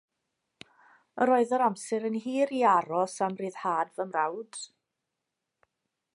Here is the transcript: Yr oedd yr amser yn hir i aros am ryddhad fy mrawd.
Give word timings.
Yr 1.25 1.31
oedd 1.33 1.53
yr 1.57 1.63
amser 1.65 2.07
yn 2.09 2.17
hir 2.25 2.55
i 2.61 2.63
aros 2.73 3.19
am 3.29 3.39
ryddhad 3.43 3.95
fy 3.99 4.09
mrawd. 4.11 4.63